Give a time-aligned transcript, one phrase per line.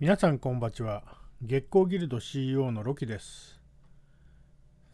[0.00, 1.02] 皆さんこんばちは。
[1.42, 3.60] 月光ギルド CEO のロキです、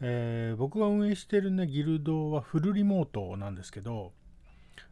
[0.01, 4.13] えー、僕が運営しているねギルドはフルリモートなんですけど、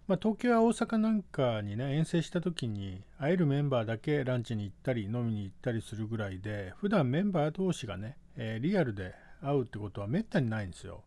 [0.08, 11.02] まあ、東京や大阪なんかにね遠征した時に会えるメンバーだけランチに行ったり飲みに行ったりするぐらいで普段メンバー同士がね、えー、リアルで会うってことはめったにないんですよ。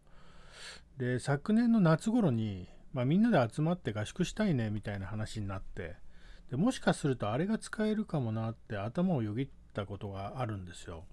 [0.99, 5.95] で昨年の夏頃に、まあ、みんなで集まって合宿したいねみたいな話になって
[6.51, 11.05] でもしかするとあれが使えるかもなって頭をよぎったことがあるんですよ。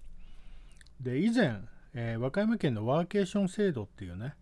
[1.00, 1.60] で以前、
[1.92, 4.34] えー、和歌山県のワーケーション制度っていうね、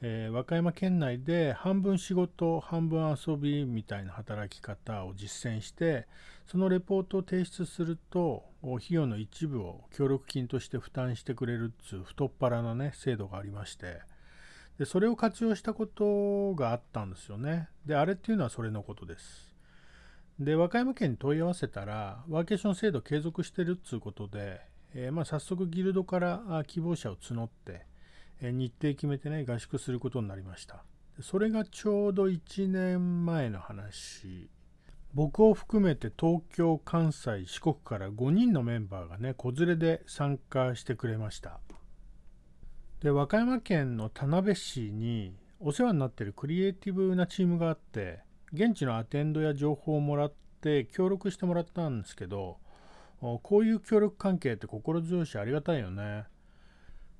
[0.00, 6.06] えー、和歌山県内で半分仕事半分遊びみたいな働き方を実践して
[6.46, 14.00] そのレポートを提出すると費用の一部を協力金として負担してくれるっつう太っ腹なね制度がありまして
[14.78, 19.47] でそれを活用したことがあったんですよねであれっていうのはそれのことです
[20.40, 24.60] で、和歌山県に問い合わせたら、ワーケーション制度継続してるっつうことで、
[24.94, 27.86] えー、まあ、早速ギルドから希望者を募って、
[28.40, 30.84] えー、日程決めてね、合宿することになりました。
[31.20, 34.48] それがちょうど1年前の話。
[35.14, 41.58] 僕を含めて東京、関西、四国から5人のメンバーがね、子連れで参加してくれました。
[43.00, 48.20] で、和歌山県の田辺市にお世話になってるクリエイティブなチームがあって、
[48.52, 52.58] 現地のアテンドや情報をもらって協力してもらったんですけど
[53.20, 56.24] こういう協力関係って心強いしありがたいよね。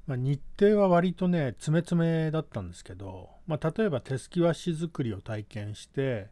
[0.06, 6.28] まあ、日程は割とね詰め詰めだったんですけど、まあ、例えば手すき和紙作りを体験して、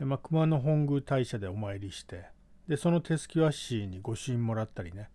[0.00, 2.24] まあ、熊野本宮大社でお参りして
[2.68, 5.10] でその手すき和紙に御朱印もらったりね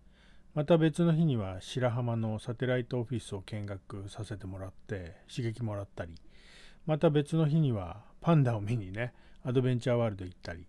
[0.53, 6.13] また別の日には白浜のサテライトオフィスを見学させてもらって刺激もらったり
[6.85, 10.65] また別の日にはパンダを見にねアドベンチャーワールド行ったり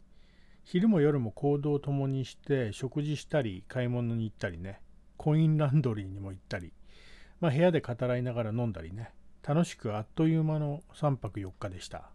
[0.64, 4.80] 昼も夜も行動を共にして食事したり買い物に行ったりね
[5.16, 6.72] コインランドリーにも行ったり、
[7.40, 9.12] まあ、部屋で語らいながら飲んだりね
[9.46, 12.10] 楽しくあっという間の3泊4日でした。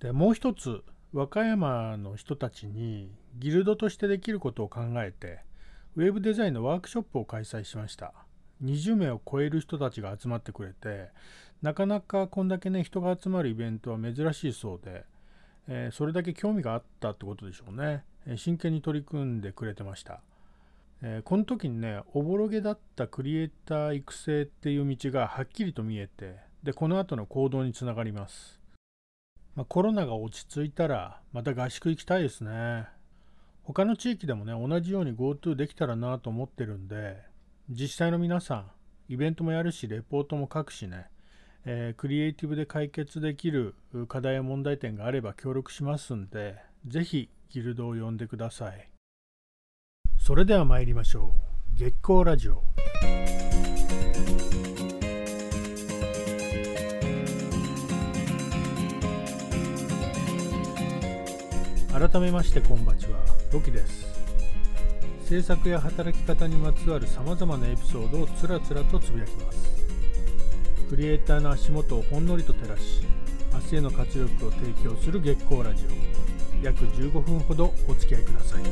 [0.00, 0.82] でもう一つ
[1.12, 5.40] 和歌山の人たちにギルドとしてできることを考えて
[5.96, 8.12] ウェブデザインのワークショップを開催しました。
[8.62, 11.08] 20名を超える人たちが集まってくれて
[11.62, 15.04] なかなかこんだけね人が集まるイベントは珍しいそうで、
[15.68, 20.22] えー、それだけ興味があったってことでしょうね、えー、真剣に取り組んでくれてました、
[21.02, 28.58] えー、この時にねおぼろげだったクリエイター育成っていう道がはっきりと見えてでこの後の行動につながります、
[29.54, 32.86] まあ、コロナが落ち着いたらまた合宿行きたいですね。
[33.62, 37.18] 他の地域でもね同じように GoTo できたらなと思ってるんで
[37.68, 38.70] 実際の皆さん
[39.08, 41.06] イベントもやるしレポートも書くしね
[41.66, 43.74] えー、クリエイティブで解決できる
[44.08, 46.56] 課題や問題点があれば協力しますんで、
[46.86, 48.88] ぜひギルドを呼んでください。
[50.18, 51.34] それでは参りましょ
[51.76, 51.78] う。
[51.78, 52.62] 月光ラジオ。
[61.92, 63.18] 改めましてこんばちは、
[63.52, 64.08] ロキです。
[65.24, 69.79] 制作や働き方にまつわるさまざまなエピソードをつらつらとつぶやきます。
[70.90, 73.06] クリエイターの足元をほんのりと照らし
[73.52, 78.62] 明日への活力を提供する月光ラジオ約15分ほどお付き合いください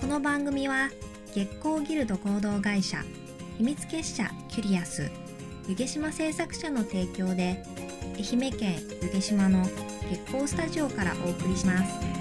[0.00, 0.88] この番組は
[1.34, 3.04] 月光ギルド合同会社
[3.58, 5.10] 秘密結社キュリアス
[5.68, 7.62] 湯毛島製作者の提供で
[8.16, 9.66] 愛媛県湯毛島の
[10.10, 12.19] 月光スタジオからお送りします。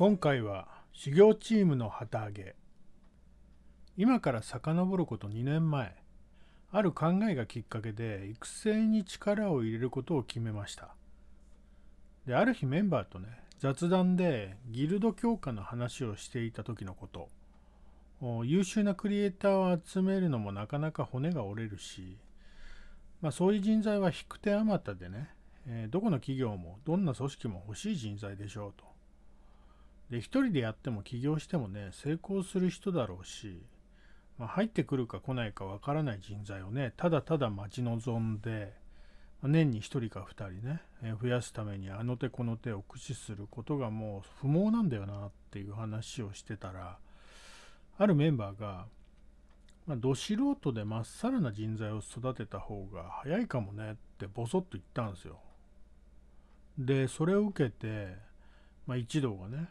[0.00, 2.56] 今回は修行チームの旗揚げ。
[3.98, 5.94] 今から遡ること2年前。
[6.72, 10.94] ある考えがきっかけで育成に力を入れることを決めました。
[12.26, 13.28] である日メンバーとね
[13.58, 17.28] 雑談でギルド強化の話をしていた時のこと。
[18.46, 22.16] 優秀なクリエイターを集めるのもなかなか骨が折れるし、
[23.20, 25.28] まあ、そういう人材は引く手あまたでね、
[25.66, 28.89] えー、どこの企業もどんな組織も欲しい人材でしょうと。
[30.10, 33.62] で、一人でやっても起業してもね、成功する人だろうし、
[34.38, 38.72] まあ、入ってくるか来ないかわからない人材をね、ただただ待ち望んで、
[39.40, 46.98] ま、年に1人か2人ね、え増やすためにあの手この手を駆使することがもう不毛なんだよなっていう話をしてたら、
[47.98, 48.86] あるメンバーが、
[49.86, 55.38] まあ、ど素人でまっさらな人材を育てた方が早いかもねってボソッと言ったんですよ。
[56.78, 58.16] で、それを受けて、
[58.86, 59.68] まあ、一同がね、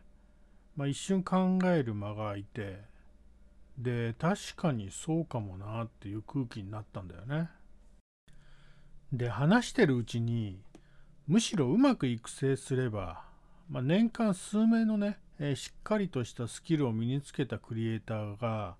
[0.80, 2.80] まあ、一瞬考える間が空いて
[3.78, 7.50] で確かにそうかもなっていう空気になったんだよね。
[9.12, 10.62] で話してるうちに
[11.28, 13.26] むしろうまく育成すれば、
[13.70, 18.78] まあ、年間数名のね、えー、しっかりとしたスキルを身につけたクリエイターが、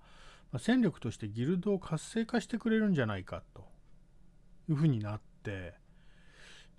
[0.54, 3.66] まあ、戦力としてギルドを活性化してくれるんじゃないかと
[4.70, 5.74] いうふうになって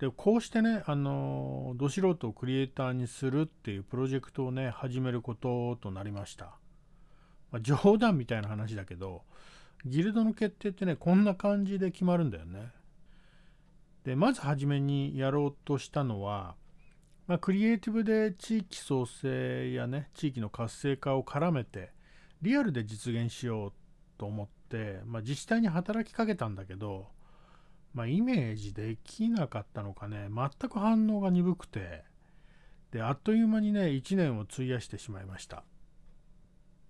[0.00, 6.56] でこうしてね、あのど素人をクリエイターにするっていうプロジェクトをね始めることとなりました。
[7.52, 9.24] まあ、冗談みたいな話だけど
[9.84, 12.70] ギルドの決定ってねこんな感じで決まるんだよね。
[14.04, 16.54] でまず初めにやろうとしたのは、
[17.26, 21.90] まあ、クリエイティブで地域創生やね地域の活性化を絡めて
[22.40, 23.72] リアルで実現しよう
[24.16, 27.08] と思って、まあ、自治体に働きかけたんだけど、
[27.92, 30.28] まあ、イメージできなかったのかね。
[30.34, 32.04] 全く反応が鈍くて。
[32.92, 35.64] であっという間にね1年を費やしてしまいました。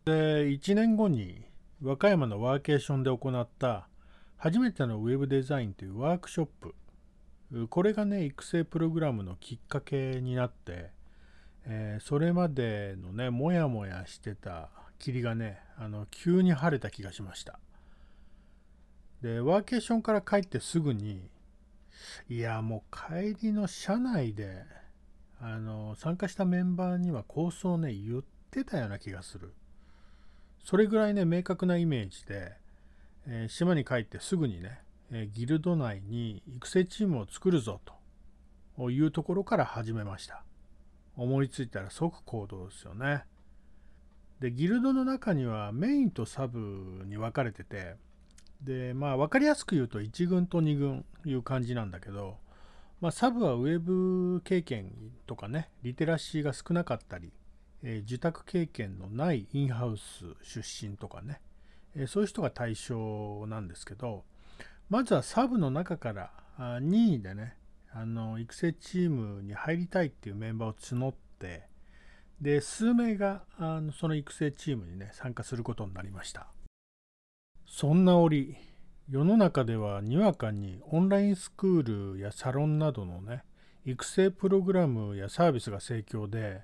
[0.05, 1.45] で1年後に
[1.83, 3.89] 和歌山のワーケーションで行った
[4.37, 6.75] 初めてのウェブデザインというワークショップ。
[7.69, 10.93] これがね育成プログラムのきっかけになって、
[11.67, 17.59] えー、それまでのねモヤモヤしてた霧がねあの急に晴れた気がしました。
[19.23, 21.29] でワーケーションから帰ってすぐに
[22.29, 24.65] いやもう帰りの車内で
[25.41, 29.53] あの参加したメンバーには構想ね言ってたような気がする
[30.65, 32.53] それぐらいね明確なイメージで、
[33.27, 34.81] えー、島に帰ってすぐにね
[35.13, 37.81] えギルド内に育成チームを作るぞ
[38.77, 40.45] というところから始めました。
[41.17, 43.25] 思いついたら即行動ですよね。
[44.39, 47.97] で、ギルドの中にはメインとサブに分かれてて、
[48.63, 52.39] で、まあ分かりやすく言うと1軍と2軍いう感じなんだけど、
[53.01, 54.93] まあ、サブはウェブ経験
[55.27, 57.33] とかね、リテラシーが少なかったり、
[57.83, 61.41] えー、受託経験のないインハウス出身とかね、
[61.97, 64.25] えー、そういう人が対象なんですけど、
[64.91, 66.31] まずはサブの中から
[66.81, 67.57] 任意でね、
[67.93, 71.63] あの育成チームに入りたいっていうメンバーを募って、
[72.41, 76.49] で、数名があのその育成チームにね、参加することになりました。
[77.73, 78.57] そんな折、
[79.09, 83.45] 世の中ではにわかにオンラインスクールやサロンなどのね、
[83.87, 86.63] 育成プログラムやサービスが盛況で、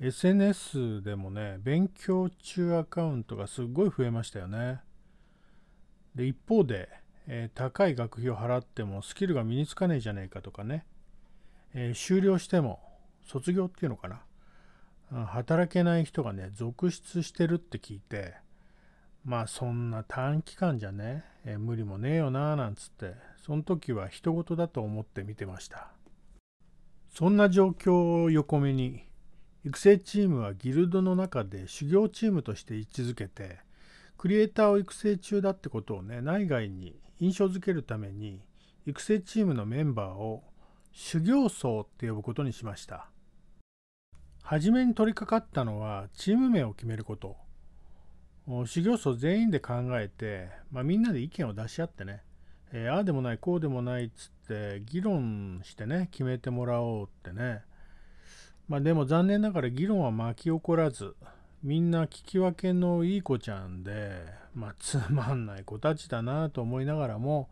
[0.00, 4.80] SNS でもね、勉強中アカウントがすっごい増えましたよね。
[6.14, 6.88] で、一方で、
[7.26, 10.86] えー、高い学費を払ってもスキルが身につかねえじゃねえかとかね、
[11.74, 12.78] えー、修了しても
[13.26, 18.34] 卒業っていうのかな、働けない人がね続出してるって聞いて
[19.24, 23.14] まあそんな短期間じゃね、え、無理もねえよななんつって
[23.44, 25.92] その時は人事だと思って見てました。
[27.08, 29.04] そんな状況を横目に
[29.64, 33.58] 育成チームはギルドの中で修行チームとして位置づけて
[34.16, 38.40] クリエイターを育成中だってことをね内外に印象づけるために
[38.86, 40.42] 育成チームのメンバーを
[40.92, 43.08] 修行僧って呼ぶことにしました。
[44.42, 47.36] 初めに取り掛かったのはチーム名を決めること。
[48.66, 52.22] 修行僧全員で考えて、まあ、みんなで意見を出し合ってね、
[52.72, 57.62] えー、ああでもないこうでもないっつって議論してね決めてもらおうってね
[58.68, 61.14] まあでも残念ながら議論は巻き起こらず
[61.62, 67.48] みんな聞き分けのいい子ちゃんで、まあ、つまんない子たちだなと思いながらも、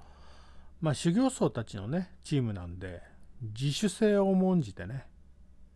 [0.80, 3.02] まあ、修行僧たちのね、チームなんで、
[3.40, 5.06] 自主性を重んじてね、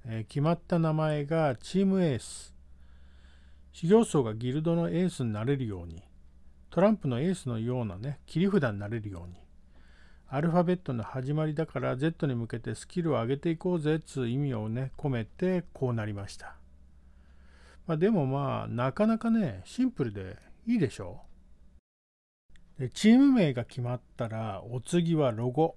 [0.04, 2.53] えー、決まった名前がチームエース。
[3.74, 6.04] 修行僧がギルドのエースになれるように、
[6.70, 9.34] トランプのエースのようなね、切り札になれるように、
[10.28, 16.54] アルファベットの始まりだから Z に向けてスキルを上げていこうぜっつう意味をね、込めてこうなりました。
[17.88, 20.36] まあ、でもまあ、なかなかね、シンプルで
[20.68, 21.22] いいでしょ
[22.78, 22.82] う。
[22.82, 25.74] でチーム名が決まったら、お次はロゴ。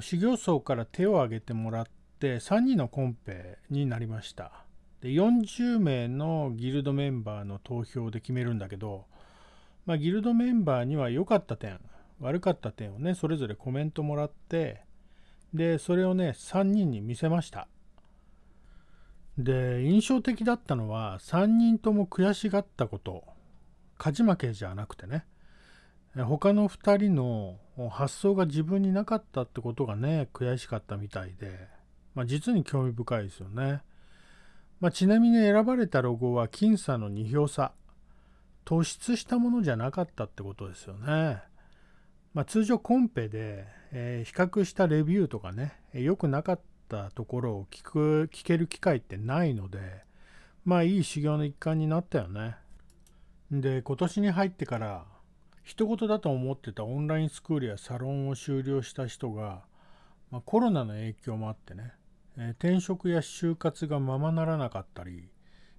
[0.00, 1.86] 修行僧から手を挙げてもらっ
[2.20, 4.65] て、3人のコンペになりました。
[5.02, 9.04] で40名のギルドメンバーの投票で決めるんだけど、
[9.84, 11.78] まあ、ギルドメンバーには良かった点、
[12.20, 14.82] 悪かった点をね、それぞれコメントもらって、
[15.54, 17.68] で、それをね、3人に見せました。
[19.38, 23.24] で印象的だったのは3人とも悔しがったこと
[23.98, 25.24] 勝ち負けじゃなくてね
[26.16, 27.56] 他の2人の
[27.90, 31.68] 発想が自分になかったってことがね悔しかったみたいで、
[32.14, 33.82] まあ、実に興味深いですよね、
[34.80, 37.72] まあ、ちなみに選ばれたロゴは僅差の2票差。
[38.66, 41.40] 突出したものじゃなかったってことですよね、
[42.34, 49.78] まあ、通常コンペで、えー、比較したレビューとかね良くなかったところを聞く聞ける機会ってないので
[50.64, 52.56] まあいい修行の一環になったよね。
[53.52, 55.04] で今年に入ってから
[55.62, 59.62] 人事だと思ってたオンラインスクールやサロンを修了した人が、
[60.32, 61.92] まあ、コロナの影響もあってね、
[62.38, 65.28] え、転職や就活がままならなかったり、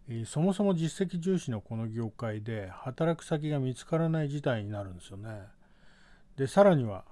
[0.09, 5.41] え、そもそも実績重視のこの業界で働く先が見つからない事態になるんですよね。
[6.37, 7.03] でさらには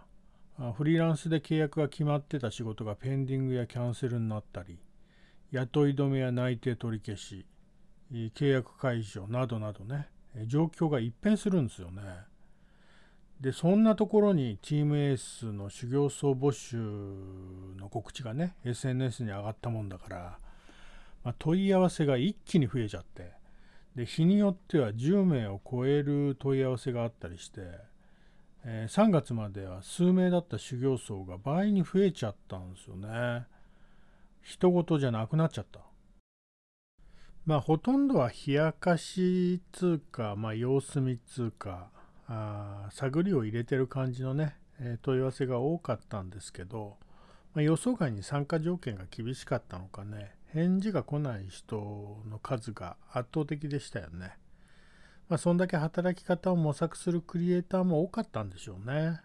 [0.75, 4.77] フリーランスで契約が決まってた仕事がペンディングやキャンセルになったり
[5.51, 7.45] 雇い止めや内定取り消し
[8.13, 10.07] 契約解除などなどね
[10.45, 12.01] 状況が一変するんですよね。
[13.41, 16.77] でそんなところにチームエースの修行僧募集
[17.77, 20.37] の告知がね SNS に上がったもんだから、
[21.23, 23.33] まあ、問い合わせが一気に増えちゃって
[23.95, 27.61] で日によっては10名を超える問い合わせがあったりして、
[28.65, 33.45] えー、3月までは数名だった修行僧が倍に増えちゃったんですよね。
[34.43, 35.79] 人事じゃなくなっちゃった。
[37.45, 41.89] まあほとんどは冷やかし通貨、まあ様子見通貨、
[42.27, 46.97] あ探りを入れてる感じのね、え問い合わせが多かったんですけど、
[47.53, 54.37] まあ、予想外に参加条件が厳しかったのかね、返事が来ない人の数が圧倒的でしたよね。
[55.29, 59.21] まあ、そんだけ働き方を模索するクリエイターも多かったんでしょうね。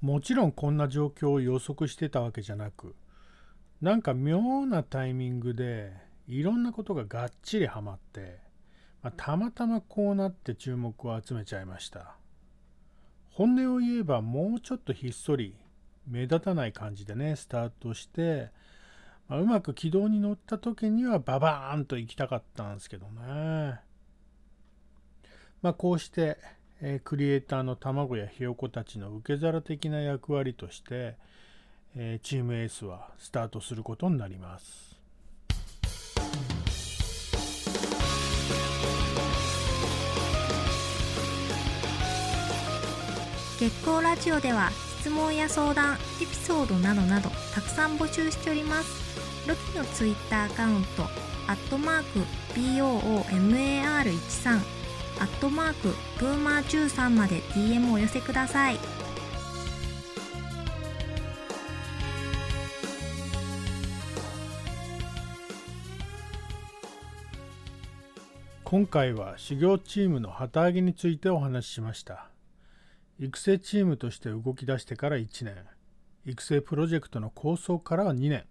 [0.00, 2.94] もちろんこんな状況を予測してたわけじゃなく、
[3.80, 5.92] なんか妙なタイミングで
[6.28, 8.45] いろんなことががっちりはまって、
[9.06, 12.16] まあ、たまたまこうなって注目を集めちゃいました。
[13.30, 15.54] 本音を言えばもうちょっとひっそり
[16.08, 18.48] 目立たない感じでねスタートして、
[19.28, 23.78] まあ、うまく軌道に乗った時にはババーンと行きたかったんですけどね。
[25.62, 26.36] まあこうして、
[26.80, 31.14] え、クリエイターの卵やひよこたちの受け皿的な役割として、
[31.94, 34.95] え、チームエースはスタートすることになります。
[43.58, 44.70] 月光ラジオでは
[45.00, 49.06] 質問や相談エピソードなどなどたくさん募集しております。
[49.48, 51.04] ロキのツイッターアカウント
[51.46, 52.18] アットマーク
[52.54, 54.60] BOOMAR13
[55.18, 58.78] アットマークブーマー13まで DM をお寄せください。
[68.64, 72.26] 今回は修行チームの旗揚げについてお話ししました。
[73.18, 75.54] 育成チームとして動き出してから1年。
[76.26, 78.44] 育成プロジェクトの構想からは2年、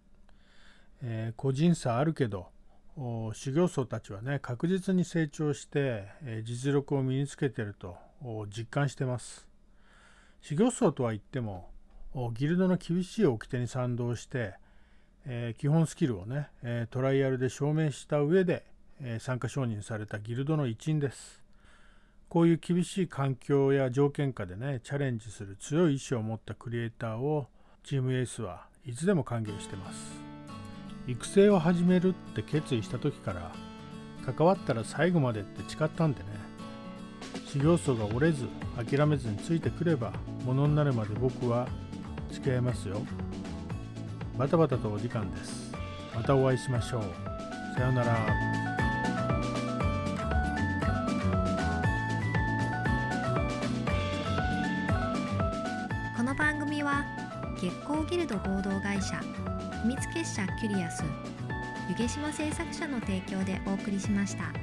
[1.03, 2.47] えー、個人差あるけど
[3.33, 7.97] 修行僧たちはね確実に成長して、えー、実力を身につけてると
[8.47, 9.47] 実感してます。
[10.39, 11.69] 修行僧とは言っても
[12.33, 14.53] ギルドの厳しい掟に賛同して、
[15.25, 18.63] えー、基本スキルをね、えトライアルで証明した上で、
[19.01, 21.44] え参加承認されたギルドの一員です。
[22.29, 27.47] こういう厳しい環境や条件下でねチャレンジする強い意志を持ったクリエイターを
[27.83, 30.19] チームエースはいつでも歓迎してます。
[31.07, 33.51] 育成を始めるって決意した時から
[34.25, 36.25] 関わったら最後までって誓ったんでね。
[37.47, 40.11] 修行僧が折れず諦めずについてくれば
[40.43, 41.67] ものになるまで僕は
[42.31, 43.01] 付き合いますよ。
[44.37, 45.71] バタバタとお時間です。
[46.13, 47.01] またお会いしましょう。
[47.75, 48.64] さようなら。
[57.55, 59.19] 月光ギルド合同会社
[59.83, 61.03] 秘密結社キュリアス
[61.89, 64.54] 湯毛島製作者の提供でお送りしました。